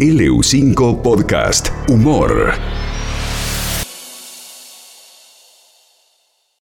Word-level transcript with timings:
LU5 0.00 1.02
Podcast 1.02 1.70
Humor. 1.88 2.52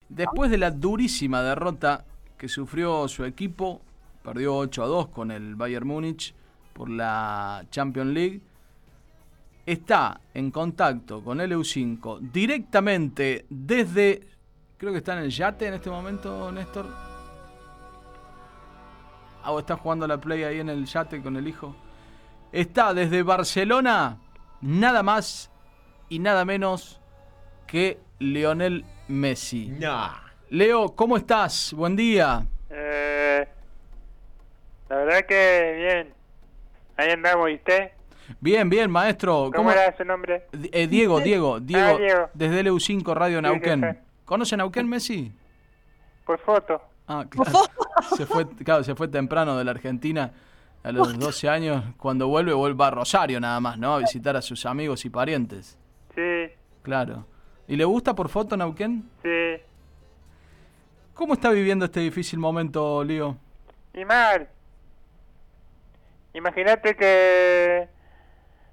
Después 0.08 0.50
de 0.50 0.56
la 0.56 0.70
durísima 0.70 1.42
derrota 1.42 2.06
que 2.38 2.48
sufrió 2.48 3.06
su 3.08 3.26
equipo, 3.26 3.82
perdió 4.24 4.56
8 4.56 4.82
a 4.82 4.86
2 4.86 5.08
con 5.08 5.30
el 5.30 5.54
Bayern 5.54 5.86
Múnich 5.86 6.34
por 6.72 6.88
la 6.88 7.66
Champions 7.70 8.14
League, 8.14 8.40
está 9.66 10.18
en 10.32 10.50
contacto 10.50 11.22
con 11.22 11.36
LU5 11.36 12.20
directamente 12.32 13.44
desde, 13.50 14.26
creo 14.78 14.92
que 14.92 14.98
está 14.98 15.12
en 15.12 15.24
el 15.24 15.30
yate 15.30 15.66
en 15.66 15.74
este 15.74 15.90
momento, 15.90 16.50
Néstor. 16.50 16.86
Ah, 19.44 19.52
o 19.52 19.58
está 19.58 19.76
jugando 19.76 20.06
la 20.06 20.18
play 20.18 20.42
ahí 20.42 20.58
en 20.58 20.70
el 20.70 20.86
yate 20.86 21.22
con 21.22 21.36
el 21.36 21.46
hijo. 21.46 21.76
Está 22.52 22.94
desde 22.94 23.22
Barcelona, 23.22 24.18
nada 24.60 25.02
más 25.02 25.50
y 26.08 26.18
nada 26.20 26.44
menos 26.44 27.00
que 27.66 27.98
Lionel 28.18 28.84
Messi. 29.08 29.76
Leo, 30.50 30.94
¿cómo 30.94 31.16
estás? 31.16 31.72
Buen 31.74 31.96
día. 31.96 32.46
Eh, 32.70 33.46
la 34.88 34.96
verdad 34.96 35.26
que 35.26 35.74
bien. 35.76 36.14
Ahí 36.96 37.10
andamos, 37.10 37.50
¿y 37.50 37.54
usted? 37.54 37.90
Bien, 38.40 38.68
bien, 38.70 38.90
maestro. 38.90 39.50
¿Cómo, 39.54 39.70
era 39.70 39.94
su 39.96 40.04
nombre? 40.04 40.46
Eh, 40.72 40.86
Diego, 40.86 41.20
Diego, 41.20 41.60
Diego, 41.60 41.98
Diego. 41.98 42.30
desde 42.32 42.64
LU5 42.64 43.14
Radio 43.14 43.42
Nauquén. 43.42 43.80
sí, 43.80 43.86
sí. 43.92 43.98
¿Conoce 44.24 44.56
Nauquén, 44.56 44.88
Messi? 44.88 45.32
Por 46.24 46.38
foto. 46.38 46.80
Ah, 47.06 47.24
claro. 47.28 47.52
Se 48.16 48.26
fue, 48.26 48.48
claro, 48.48 48.82
se 48.84 48.94
fue 48.94 49.08
temprano 49.08 49.56
de 49.56 49.64
la 49.64 49.70
Argentina 49.72 50.32
a 50.86 50.92
los 50.92 51.18
12 51.18 51.48
años. 51.48 51.84
Cuando 51.96 52.28
vuelve, 52.28 52.52
vuelve 52.52 52.84
a 52.84 52.90
Rosario 52.90 53.40
nada 53.40 53.58
más, 53.60 53.76
¿no? 53.76 53.94
A 53.94 53.98
visitar 53.98 54.36
a 54.36 54.42
sus 54.42 54.64
amigos 54.66 55.04
y 55.04 55.10
parientes. 55.10 55.78
Sí, 56.14 56.52
Claro. 56.82 57.26
¿Y 57.66 57.74
le 57.74 57.84
gusta 57.84 58.14
por 58.14 58.28
foto 58.28 58.56
Nauquén? 58.56 59.08
sí. 59.22 59.56
¿Cómo 61.14 61.32
está 61.32 61.50
viviendo 61.50 61.86
este 61.86 62.00
difícil 62.00 62.38
momento, 62.38 63.02
Lío? 63.02 63.38
Y 63.94 64.04
mal. 64.04 64.46
Imagínate 66.34 66.94
que 66.94 67.88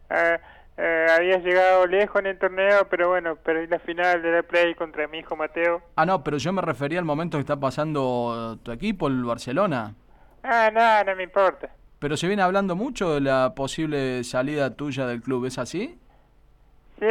eh, 0.10 0.40
eh, 0.78 1.08
había 1.18 1.38
llegado 1.38 1.88
lejos 1.88 2.20
en 2.20 2.28
el 2.28 2.38
torneo, 2.38 2.86
pero 2.90 3.08
bueno, 3.10 3.38
perdí 3.38 3.68
la 3.68 3.80
final 3.80 4.22
de 4.22 4.32
la 4.32 4.44
Play 4.44 4.76
contra 4.76 5.08
mi 5.08 5.20
hijo 5.20 5.38
Mateo. 5.38 5.82
Ah, 5.96 6.06
no, 6.06 6.22
pero 6.22 6.38
yo 6.38 6.52
me 6.52 6.62
refería 6.62 7.00
al 7.00 7.06
momento 7.06 7.38
que 7.38 7.42
está 7.42 7.58
pasando 7.58 8.60
tu 8.62 8.72
equipo, 8.74 9.08
el 9.08 9.24
Barcelona. 9.24 9.96
Ah, 10.44 10.70
no, 10.72 11.04
no 11.10 11.16
me 11.16 11.24
importa. 11.24 11.70
Pero 12.04 12.18
se 12.18 12.28
viene 12.28 12.42
hablando 12.42 12.76
mucho 12.76 13.14
de 13.14 13.22
la 13.22 13.54
posible 13.56 14.26
salida 14.26 14.76
tuya 14.76 15.08
del 15.08 15.22
club, 15.22 15.46
¿es 15.46 15.58
así? 15.58 15.98
Sí. 17.00 17.06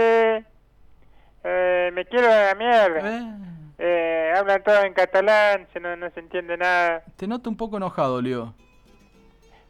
Eh, 1.45 1.91
me 1.95 2.05
quiero 2.05 2.27
a 2.31 2.49
la 2.49 2.55
mierda. 2.55 3.01
Eh, 3.01 3.35
Eh, 3.79 4.33
hablan 4.37 4.63
todo 4.63 4.83
en 4.83 4.93
catalán, 4.93 5.67
se 5.73 5.81
no, 5.81 5.97
no 5.97 6.11
se 6.11 6.21
entiende 6.21 6.59
nada. 6.59 7.03
te 7.17 7.27
noto 7.27 7.49
un 7.49 7.57
poco 7.57 7.79
enojado, 7.79 8.21
Lío. 8.21 8.53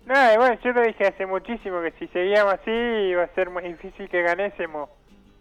No, 0.06 0.34
y 0.34 0.36
bueno, 0.38 0.58
yo 0.64 0.72
lo 0.72 0.82
dije 0.82 1.06
hace 1.06 1.24
muchísimo 1.24 1.80
que 1.82 1.92
si 2.00 2.08
seguíamos 2.08 2.54
así 2.54 2.72
iba 2.72 3.22
a 3.22 3.28
ser 3.36 3.48
muy 3.48 3.62
difícil 3.62 4.08
que 4.08 4.22
ganésemos 4.22 4.90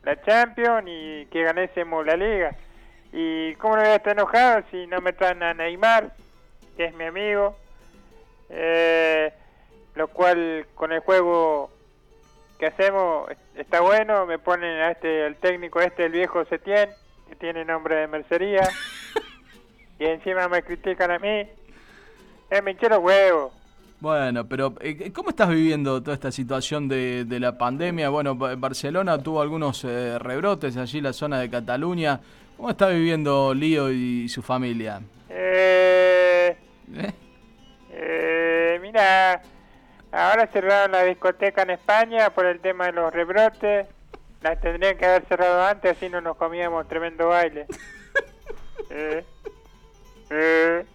la 0.04 0.22
Champions 0.22 0.84
y 0.86 1.26
que 1.32 1.42
ganésemos 1.44 2.06
la 2.06 2.16
Liga. 2.16 2.56
Y 3.12 3.56
cómo 3.56 3.78
no 3.78 3.82
voy 3.82 3.90
a 3.90 3.96
estar 3.96 4.14
enojado 4.14 4.62
si 4.70 4.86
no 4.86 5.02
me 5.02 5.12
traen 5.14 5.42
a 5.42 5.56
Neymar, 5.56 6.12
que 6.78 6.86
es 6.86 6.94
mi 6.94 7.06
amigo, 7.06 7.58
eh, 8.52 9.34
lo 9.96 10.08
cual 10.08 10.66
con 10.76 10.92
el 10.92 11.00
juego 11.02 11.70
que 12.60 12.68
hacemos 12.68 13.30
es- 13.32 13.38
está 13.56 13.82
bueno, 13.82 14.26
me 14.26 14.40
ponen 14.40 14.80
a 14.82 14.92
este, 14.92 15.26
el 15.26 15.36
técnico 15.38 15.80
este, 15.82 16.06
el 16.06 16.12
viejo 16.12 16.46
Setién, 16.46 16.90
que 17.28 17.36
tiene 17.36 17.66
nombre 17.66 17.96
de 17.96 18.08
mercería, 18.08 18.68
y 20.00 20.06
encima 20.06 20.48
me 20.48 20.62
critican 20.64 21.12
a 21.12 21.20
mí. 21.20 21.48
Eh, 22.50 22.62
me 22.62 22.72
huevos. 23.00 23.54
Bueno, 24.00 24.46
pero 24.48 24.74
eh, 24.82 25.12
¿cómo 25.14 25.30
estás 25.30 25.48
viviendo 25.50 26.02
toda 26.02 26.16
esta 26.16 26.32
situación 26.32 26.88
de, 26.88 27.24
de 27.26 27.40
la 27.40 27.58
pandemia? 27.58 28.10
Bueno, 28.10 28.36
Ba- 28.36 28.56
Barcelona 28.56 29.18
tuvo 29.22 29.42
algunos 29.42 29.84
eh, 29.84 30.18
rebrotes 30.18 30.76
allí 30.76 30.98
en 30.98 31.04
la 31.06 31.14
zona 31.14 31.40
de 31.40 31.50
Cataluña. 31.50 32.20
¿Cómo 32.58 32.72
está 32.72 32.90
viviendo 32.90 33.54
Lío 33.54 33.92
y 33.92 34.28
su 34.28 34.42
familia? 34.42 35.02
Ahora 40.32 40.48
cerraron 40.48 40.92
la 40.94 41.04
discoteca 41.04 41.62
en 41.64 41.72
España 41.72 42.30
por 42.32 42.46
el 42.46 42.60
tema 42.60 42.86
de 42.88 42.94
los 42.94 43.14
rebrotes. 43.14 43.88
La 44.42 44.56
tendrían 44.56 44.98
que 44.98 45.06
haber 45.06 45.26
cerrado 45.28 45.64
antes, 45.64 45.92
así 45.98 46.10
no 46.10 46.20
nos 46.22 46.36
comíamos 46.38 46.88
tremendo 46.88 47.28
baile. 47.28 47.66
Eh, 48.94 49.24
eh, 50.32 50.86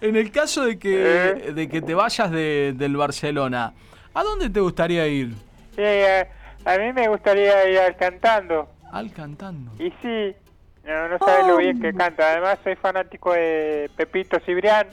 En 0.00 0.14
el 0.16 0.30
caso 0.30 0.64
de 0.64 0.78
que, 0.78 1.28
¿Eh? 1.30 1.52
de 1.52 1.68
que 1.68 1.82
te 1.82 1.92
vayas 1.94 2.30
de- 2.30 2.72
del 2.76 2.96
Barcelona, 2.96 3.72
¿a 4.14 4.22
dónde 4.22 4.48
te 4.48 4.60
gustaría 4.60 5.08
ir? 5.08 5.34
sí, 5.74 5.82
a, 5.82 6.28
a 6.72 6.78
mí 6.78 6.92
me 6.92 7.08
gustaría 7.08 7.68
ir 7.68 7.78
al 7.80 7.96
cantando. 7.96 8.68
Al 8.92 9.12
cantando. 9.12 9.72
Y 9.82 9.90
sí, 10.02 10.36
no, 10.84 11.08
no 11.08 11.18
sabes 11.18 11.46
lo 11.48 11.56
bien 11.56 11.80
que 11.80 11.92
canta. 11.94 12.30
Además, 12.30 12.58
soy 12.62 12.76
fanático 12.76 13.32
de 13.32 13.90
Pepito 13.96 14.38
Cibrián. 14.46 14.88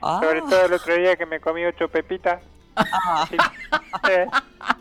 Sobre 0.00 0.40
todo 0.42 0.66
el 0.66 0.72
otro 0.74 0.94
día 0.94 1.16
que 1.16 1.26
me 1.26 1.40
comí 1.40 1.64
ocho 1.64 1.88
pepitas. 1.88 2.40
Sí. 3.28 3.36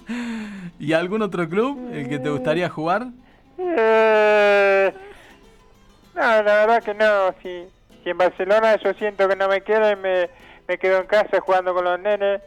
¿Y 0.80 0.94
algún 0.94 1.22
otro 1.22 1.48
club 1.48 1.92
el 1.94 2.10
que 2.10 2.20
te 2.20 2.30
gustaría 2.30 2.70
jugar? 2.70 3.08
Eh, 3.58 4.94
no, 6.16 6.22
la 6.22 6.42
verdad 6.42 6.84
que 6.84 6.94
no. 6.94 7.34
Si, 7.42 7.68
si 8.04 8.10
en 8.10 8.18
Barcelona 8.18 8.78
yo 8.78 8.94
siento 8.94 9.28
que 9.28 9.36
no 9.36 9.48
me 9.48 9.62
quieren, 9.62 10.02
me, 10.02 10.30
me 10.68 10.78
quedo 10.78 11.00
en 11.00 11.08
casa 11.08 11.40
jugando 11.42 11.74
con 11.74 11.84
los 11.84 12.00
nenes. 12.00 12.42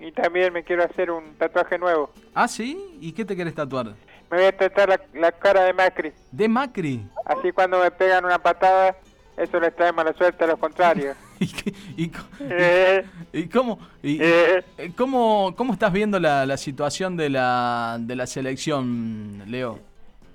Y 0.00 0.12
también 0.12 0.52
me 0.52 0.62
quiero 0.62 0.84
hacer 0.84 1.10
un 1.10 1.34
tatuaje 1.38 1.76
nuevo. 1.76 2.10
¿Ah, 2.34 2.46
sí? 2.46 2.78
¿Y 3.00 3.12
qué 3.12 3.24
te 3.24 3.34
querés 3.34 3.54
tatuar? 3.54 3.86
Me 4.30 4.36
voy 4.36 4.44
a 4.46 4.56
tatuar 4.56 4.88
la, 4.90 5.00
la 5.14 5.32
cara 5.32 5.64
de 5.64 5.72
Macri. 5.72 6.12
¿De 6.30 6.48
Macri? 6.48 7.04
Así 7.24 7.50
cuando 7.50 7.80
me 7.80 7.90
pegan 7.90 8.24
una 8.24 8.38
patada, 8.38 8.96
eso 9.36 9.58
les 9.58 9.74
trae 9.74 9.92
mala 9.92 10.12
suerte 10.12 10.44
a 10.44 10.46
los 10.46 10.58
contrarios. 10.58 11.16
¿Y, 11.96 12.04
y 12.04 12.08
co- 12.08 12.18
Eh, 12.40 13.04
y 13.32 13.48
cómo, 13.48 13.78
y- 14.02 14.18
eh, 14.20 14.64
eh, 14.78 14.92
cómo, 14.96 15.54
cómo 15.56 15.72
estás 15.72 15.92
viendo 15.92 16.18
la, 16.18 16.44
la 16.46 16.56
situación 16.56 17.16
de 17.16 17.30
la, 17.30 17.96
de 18.00 18.16
la 18.16 18.26
selección, 18.26 19.42
Leo? 19.46 19.78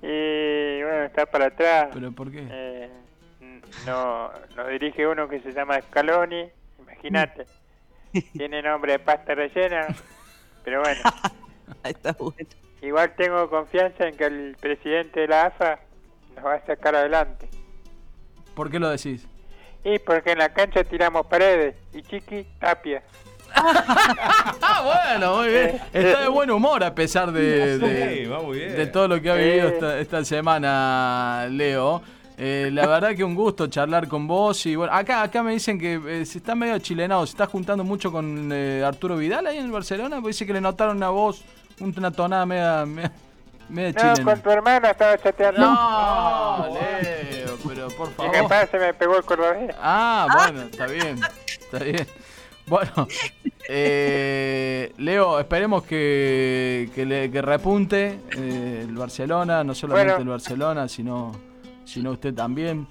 y 0.02 0.82
bueno, 0.82 1.04
está 1.04 1.24
para 1.26 1.46
atrás. 1.46 1.88
¿Pero 1.94 2.12
por 2.12 2.30
qué? 2.30 2.46
Eh, 2.50 2.90
no, 3.86 4.30
nos 4.56 4.68
dirige 4.68 5.06
uno 5.06 5.28
que 5.28 5.40
se 5.40 5.52
llama 5.52 5.80
Scaloni, 5.80 6.44
imagínate. 6.78 7.46
Tiene 8.32 8.62
nombre 8.62 8.92
de 8.92 8.98
pasta 8.98 9.34
rellena, 9.34 9.88
pero 10.64 10.80
bueno, 10.80 11.00
Está 11.84 12.12
bueno. 12.18 12.34
igual 12.82 13.14
tengo 13.16 13.48
confianza 13.50 14.06
en 14.08 14.16
que 14.16 14.24
el 14.24 14.56
presidente 14.60 15.20
de 15.20 15.28
la 15.28 15.46
AFA 15.46 15.80
nos 16.36 16.44
va 16.44 16.54
a 16.54 16.66
sacar 16.66 16.94
adelante. 16.94 17.48
¿Por 18.54 18.70
qué 18.70 18.78
lo 18.78 18.88
decís? 18.90 19.26
Y 19.84 19.98
porque 19.98 20.32
en 20.32 20.38
la 20.38 20.48
cancha 20.48 20.82
tiramos 20.84 21.26
paredes 21.26 21.74
y 21.92 22.02
Chiqui 22.02 22.46
tapia. 22.58 23.02
Ah, 24.66 25.12
bueno, 25.16 25.36
muy 25.36 25.48
bien. 25.48 25.80
Está 25.92 26.22
de 26.22 26.28
buen 26.28 26.50
humor 26.50 26.82
a 26.82 26.94
pesar 26.94 27.30
de, 27.30 27.78
de- 27.78 28.86
todo 28.88 29.06
lo 29.08 29.20
que 29.20 29.30
ha 29.30 29.34
vivido 29.34 29.68
Sí. 29.68 29.74
esta, 29.74 29.98
esta 30.00 30.24
semana, 30.24 31.46
Leo. 31.50 32.02
Eh, 32.36 32.70
la 32.72 32.86
verdad 32.88 33.14
que 33.14 33.22
un 33.22 33.36
gusto 33.36 33.68
charlar 33.68 34.08
con 34.08 34.26
vos 34.26 34.66
y 34.66 34.74
bueno, 34.74 34.92
acá 34.92 35.22
acá 35.22 35.40
me 35.44 35.52
dicen 35.52 35.78
que 35.78 36.00
eh, 36.08 36.26
se 36.26 36.38
está 36.38 36.56
medio 36.56 36.76
chilenado, 36.80 37.24
se 37.26 37.30
está 37.30 37.46
juntando 37.46 37.84
mucho 37.84 38.10
con 38.10 38.50
eh, 38.52 38.82
Arturo 38.84 39.16
Vidal 39.16 39.46
ahí 39.46 39.58
en 39.58 39.66
el 39.66 39.70
Barcelona, 39.70 40.16
porque 40.16 40.28
dice 40.28 40.44
que 40.44 40.52
le 40.52 40.60
notaron 40.60 41.00
a 41.04 41.10
vos 41.10 41.44
una 41.78 42.10
tonada 42.10 42.44
media, 42.44 42.84
media, 42.86 43.12
media 43.68 43.92
No, 43.92 44.14
chilena. 44.14 44.32
con 44.32 44.42
tu 44.42 44.50
hermana 44.50 44.90
estaba 44.90 45.16
chateando. 45.16 45.60
No, 45.60 46.68
Leo, 46.74 46.80
pero 46.90 47.13
por 47.96 48.10
favor. 48.12 48.32
capaz 48.32 48.66
se 48.70 48.78
me 48.78 48.92
pegó 48.94 49.16
el 49.16 49.24
cordobés. 49.24 49.74
Ah, 49.80 50.26
bueno, 50.32 50.62
está 50.62 50.86
bien, 50.86 51.20
está 51.46 51.78
bien. 51.84 52.06
Bueno, 52.66 53.06
eh, 53.68 54.92
Leo, 54.98 55.38
esperemos 55.38 55.82
que, 55.84 56.88
que, 56.94 57.04
le- 57.04 57.30
que 57.30 57.42
repunte 57.42 58.18
eh, 58.36 58.84
el 58.88 58.94
Barcelona, 58.96 59.62
no 59.64 59.74
solamente 59.74 60.12
Bueno. 60.14 60.22
el 60.22 60.28
Barcelona, 60.30 60.88
sino, 60.88 61.32
sino 61.84 62.12
usted 62.12 62.32
también. 62.34 62.86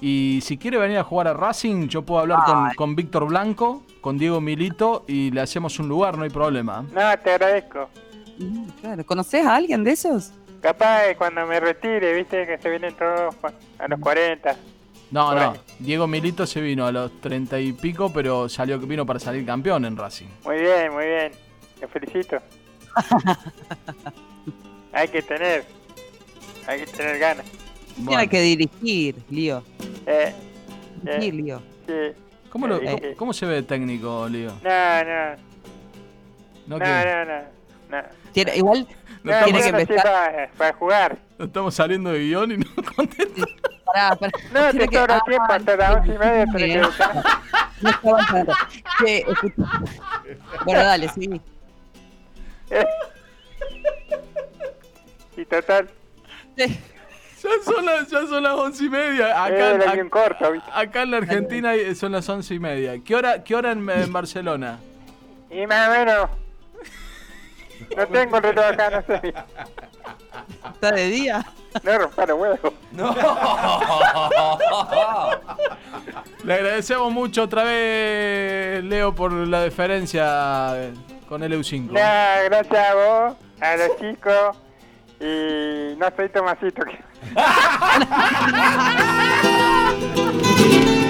Y 0.00 0.40
si 0.42 0.56
quiere 0.56 0.78
venir 0.78 0.98
a 0.98 1.04
jugar 1.04 1.28
a 1.28 1.34
Racing, 1.34 1.88
yo 1.88 2.02
puedo 2.02 2.20
hablar 2.20 2.38
con, 2.46 2.70
con 2.74 2.96
Víctor 2.96 3.26
Blanco, 3.26 3.82
con 4.00 4.16
Diego 4.16 4.40
Milito 4.40 5.04
y 5.06 5.30
le 5.30 5.42
hacemos 5.42 5.78
un 5.78 5.88
lugar, 5.88 6.16
no 6.16 6.24
hay 6.24 6.30
problema. 6.30 6.80
No, 6.90 7.18
te 7.22 7.30
agradezco. 7.32 7.90
Mm, 8.38 8.68
Claro, 8.80 9.04
¿conoces 9.04 9.44
a 9.44 9.54
alguien 9.56 9.84
de 9.84 9.90
esos? 9.90 10.32
Capaz 10.60 11.02
de 11.06 11.16
cuando 11.16 11.46
me 11.46 11.58
retire, 11.58 12.12
viste 12.14 12.46
que 12.46 12.58
se 12.58 12.68
vienen 12.68 12.94
todos 12.94 13.34
a 13.78 13.88
los 13.88 13.98
40. 14.00 14.56
No, 15.10 15.34
no, 15.34 15.50
ahí. 15.52 15.60
Diego 15.78 16.06
Milito 16.06 16.46
se 16.46 16.60
vino 16.60 16.86
a 16.86 16.92
los 16.92 17.20
treinta 17.20 17.58
y 17.58 17.72
pico, 17.72 18.12
pero 18.12 18.48
salió 18.48 18.78
vino 18.78 19.04
para 19.06 19.18
salir 19.18 19.44
campeón 19.46 19.84
en 19.84 19.96
Racing. 19.96 20.26
Muy 20.44 20.60
bien, 20.60 20.92
muy 20.92 21.04
bien. 21.06 21.32
Te 21.80 21.88
felicito. 21.88 22.38
hay 24.92 25.08
que 25.08 25.22
tener, 25.22 25.64
hay 26.66 26.80
que 26.80 26.86
tener 26.86 27.18
ganas. 27.18 27.46
Bueno, 27.96 28.10
Tiene 28.10 28.28
que 28.28 28.40
dirigir, 28.40 29.16
Lío. 29.30 29.62
Eh, 30.06 30.32
Dirigir, 31.02 31.34
eh, 31.34 31.36
Lío. 31.36 31.62
sí. 31.86 31.92
¿Cómo, 32.50 32.66
lo- 32.66 32.76
Eh, 32.76 32.84
cómo- 32.84 32.98
eh. 32.98 33.14
cómo 33.16 33.32
se 33.32 33.46
ve 33.46 33.54
de 33.56 33.62
técnico, 33.62 34.28
Lío? 34.28 34.52
No, 34.62 35.04
no, 35.04 35.36
No, 36.66 36.78
que- 36.78 36.84
no, 36.84 37.04
no, 37.04 37.24
no. 37.24 37.59
Tiene- 38.32 38.56
igual 38.56 38.86
no 39.22 39.44
tiene 39.44 39.60
que 39.62 39.68
empezar- 39.68 40.02
para, 40.02 40.50
para 40.56 40.72
jugar. 40.74 41.18
no 41.38 41.44
estamos 41.46 41.74
saliendo 41.74 42.10
de 42.12 42.20
guion 42.20 42.52
y 42.52 42.56
no 42.58 42.66
contesta. 42.96 43.44
Pará, 43.84 44.16
pará. 44.16 44.32
No, 44.52 44.60
te 44.66 44.70
Tiene 44.70 44.88
que- 44.88 44.96
sobra 44.98 45.16
ah, 45.16 45.22
tiempo 45.26 45.52
hasta 45.52 45.76
las 45.76 45.94
once 45.96 46.14
y 46.14 46.18
media. 46.18 46.46
que. 46.56 46.82
No 47.82 47.92
tanto. 48.02 48.52
Che, 49.02 49.18
escucha. 49.26 49.62
Bueno, 50.66 50.80
dale, 50.84 51.08
sí. 51.08 51.40
Eh. 52.70 52.84
Y 55.36 55.44
total, 55.46 55.88
Sí. 56.56 56.78
Ya 57.42 57.48
son 57.64 57.86
las, 57.86 58.08
ya 58.10 58.26
son 58.26 58.42
las 58.42 58.52
once 58.52 58.84
y 58.84 58.90
media. 58.90 59.42
Acá, 59.44 59.70
era 59.70 59.86
ac- 59.86 59.94
bien 59.94 60.10
corto, 60.10 60.52
acá 60.74 61.02
en 61.04 61.10
la 61.10 61.16
Argentina 61.16 61.72
son 61.94 62.12
las 62.12 62.28
once 62.28 62.52
y 62.52 62.58
media. 62.60 63.02
¿Qué 63.02 63.14
hora, 63.16 63.42
qué 63.42 63.54
hora 63.54 63.72
en, 63.72 63.88
en 63.88 64.12
Barcelona? 64.12 64.78
Y 65.50 65.66
más 65.66 65.88
o 65.88 65.92
menos. 65.92 66.30
No 67.96 68.06
tengo 68.08 68.36
el 68.36 68.42
reloj 68.42 68.64
acá, 68.64 68.90
no 68.90 69.02
sé. 69.02 69.34
¿Está 70.72 70.92
de 70.92 71.06
día? 71.06 71.44
No 71.82 71.98
rompa 71.98 72.26
los 72.26 72.38
huevos. 72.38 72.72
Le 76.44 76.54
agradecemos 76.54 77.12
mucho 77.12 77.42
otra 77.44 77.64
vez, 77.64 78.82
Leo, 78.84 79.14
por 79.14 79.32
la 79.32 79.60
deferencia 79.60 80.92
con 81.28 81.42
el 81.42 81.52
EU5. 81.52 81.92
Nada, 81.92 82.42
gracias 82.44 82.88
a 82.88 82.94
vos, 82.94 83.36
a 83.60 83.76
los 83.76 83.96
chicos. 83.98 84.56
Y 85.20 85.94
no 85.96 86.06
soy 86.16 86.28
Tomasito. 86.30 86.82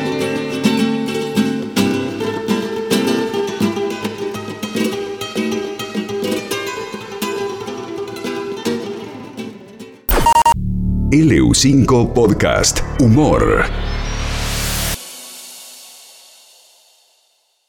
LU5 11.10 12.14
Podcast 12.14 12.84
Humor. 13.00 13.79